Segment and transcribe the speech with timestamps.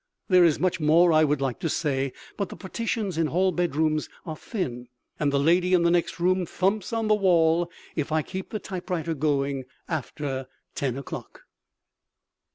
[0.29, 4.09] There is much more I would like to say, but the partitions in hall bedrooms
[4.25, 4.87] are thin,
[5.19, 8.57] and the lady in the next room thumps on the wall if I keep the
[8.57, 11.43] typewriter going after ten o'clock.